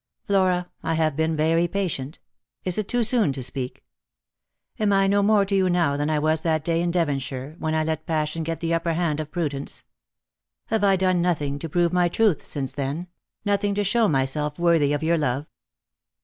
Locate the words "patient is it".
1.67-2.87